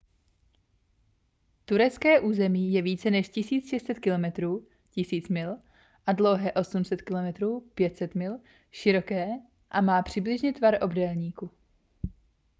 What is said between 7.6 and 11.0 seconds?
500 mil široké a má přibližně tvar